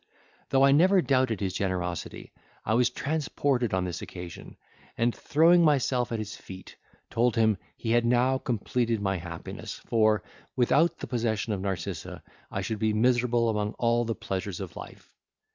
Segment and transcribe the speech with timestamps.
[0.49, 2.33] Though I never doubted his generosity,
[2.65, 4.57] I was transported on this occasion,
[4.97, 6.75] and throwing myself at his feet,
[7.11, 10.23] told him, he had now completed my happiness, for,
[10.55, 15.13] without the possession of Narcissa I should be miserable among all the pleasures of life.